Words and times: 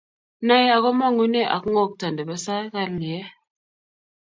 Nae 0.47 0.67
ak 0.75 0.81
kamong'unee 0.83 1.43
ko 1.63 1.67
kongta 1.75 2.07
ne 2.09 2.21
be 2.27 2.35
sa 2.45 2.55
kalyee. 2.73 3.23